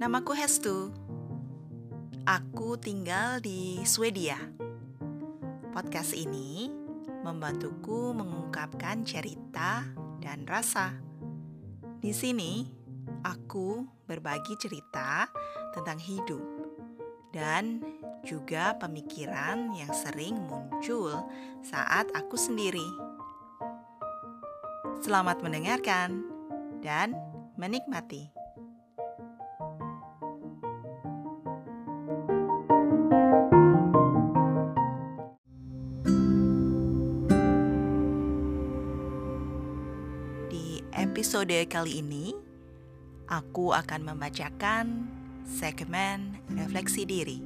[0.00, 0.88] Namaku Hestu.
[2.24, 4.40] Aku tinggal di Swedia.
[5.68, 6.72] Podcast ini
[7.28, 9.84] membantuku mengungkapkan cerita
[10.24, 10.96] dan rasa.
[12.00, 12.64] Di sini,
[13.20, 15.28] aku berbagi cerita
[15.76, 16.40] tentang hidup
[17.36, 17.84] dan
[18.24, 21.20] juga pemikiran yang sering muncul
[21.60, 22.88] saat aku sendiri.
[25.04, 26.24] Selamat mendengarkan
[26.80, 27.12] dan
[27.60, 28.37] menikmati.
[40.98, 42.34] Episode kali ini,
[43.30, 45.06] aku akan membacakan
[45.46, 47.38] segmen refleksi diri.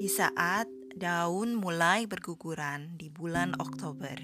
[0.00, 0.64] Di saat
[0.96, 4.16] daun mulai berguguran di bulan Oktober,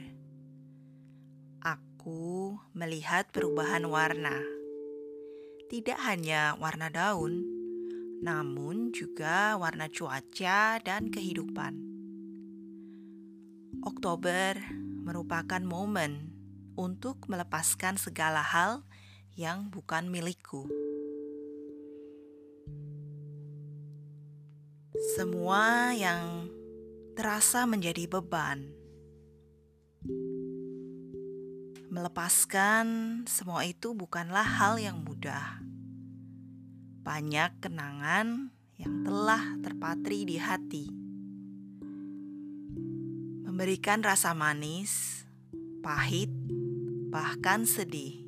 [1.61, 4.41] aku melihat perubahan warna.
[5.69, 7.45] Tidak hanya warna daun,
[8.25, 11.77] namun juga warna cuaca dan kehidupan.
[13.85, 16.33] Oktober merupakan momen
[16.73, 18.81] untuk melepaskan segala hal
[19.37, 20.86] yang bukan milikku.
[25.17, 26.45] Semua yang
[27.17, 28.69] terasa menjadi beban,
[31.89, 32.85] melepaskan
[33.25, 35.65] semua itu bukanlah hal yang mudah.
[37.01, 40.85] Banyak kenangan yang telah terpatri di hati,
[43.49, 45.25] memberikan rasa manis,
[45.81, 46.29] pahit,
[47.09, 48.21] bahkan sedih.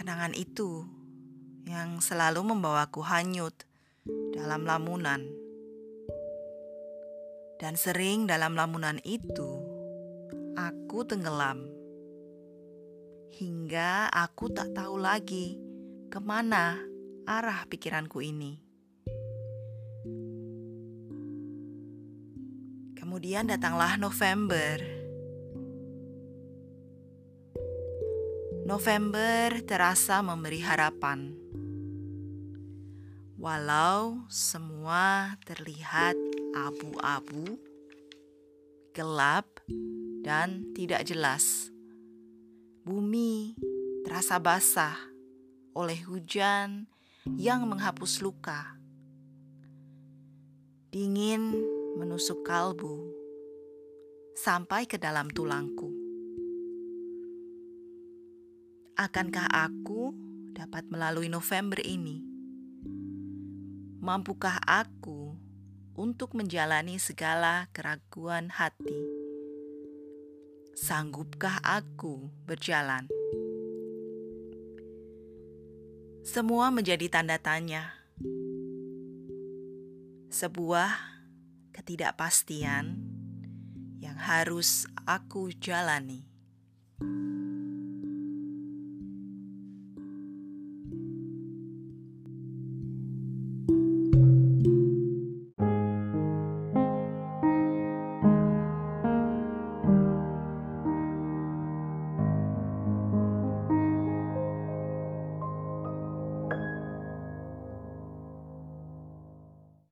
[0.00, 1.01] Kenangan itu
[1.66, 3.54] yang selalu membawaku hanyut
[4.34, 5.22] dalam lamunan.
[7.62, 9.62] Dan sering dalam lamunan itu,
[10.58, 11.62] aku tenggelam.
[13.32, 15.56] Hingga aku tak tahu lagi
[16.10, 16.76] ke mana
[17.24, 18.58] arah pikiranku ini.
[22.98, 24.82] Kemudian datanglah November.
[28.66, 31.41] November terasa memberi harapan.
[33.42, 36.14] Walau semua terlihat
[36.54, 37.58] abu-abu,
[38.94, 39.50] gelap,
[40.22, 41.74] dan tidak jelas,
[42.86, 43.58] bumi
[44.06, 44.94] terasa basah
[45.74, 46.86] oleh hujan
[47.34, 48.78] yang menghapus luka.
[50.94, 51.50] Dingin
[51.98, 53.10] menusuk kalbu
[54.38, 55.90] sampai ke dalam tulangku.
[58.94, 60.14] Akankah aku
[60.54, 62.31] dapat melalui November ini?
[64.02, 65.38] Mampukah aku
[65.94, 68.98] untuk menjalani segala keraguan hati?
[70.74, 73.06] Sanggupkah aku berjalan?
[76.26, 77.94] Semua menjadi tanda tanya.
[80.34, 80.98] Sebuah
[81.70, 82.98] ketidakpastian
[84.02, 86.26] yang harus aku jalani.